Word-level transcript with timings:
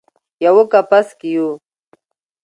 یوه 0.45 0.63
کپس 0.71 1.07
کې 1.19 1.29
یو 1.35 1.49